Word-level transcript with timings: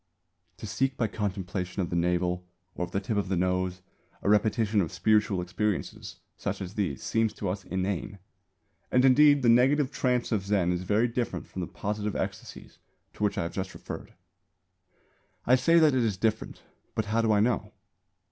To 0.57 0.65
seek 0.65 0.97
by 0.97 1.05
contemplation 1.05 1.79
of 1.83 1.91
the 1.91 1.95
navel 1.95 2.43
or 2.73 2.83
of 2.85 2.91
the 2.91 2.99
tip 2.99 3.17
of 3.17 3.29
the 3.29 3.35
nose 3.35 3.83
a 4.23 4.29
repetition 4.29 4.81
of 4.81 4.91
spiritual 4.91 5.41
experiences 5.41 6.15
such 6.37 6.59
as 6.59 6.73
these 6.73 7.03
seems 7.03 7.33
to 7.33 7.47
us 7.47 7.65
inane; 7.65 8.17
and 8.91 9.05
indeed 9.05 9.43
the 9.43 9.47
negative 9.49 9.91
trance 9.91 10.31
of 10.31 10.43
Zen 10.43 10.71
is 10.71 10.81
very 10.81 11.07
different 11.07 11.45
from 11.45 11.59
the 11.61 11.67
positive 11.67 12.15
ecstasies 12.15 12.79
to 13.13 13.23
which 13.23 13.37
I 13.37 13.43
have 13.43 13.53
just 13.53 13.75
referred. 13.75 14.15
I 15.45 15.53
say 15.53 15.77
that 15.77 15.93
it 15.93 16.03
is 16.03 16.17
different; 16.17 16.63
but 16.95 17.05
how 17.05 17.21
do 17.21 17.31
I 17.31 17.39
know? 17.39 17.71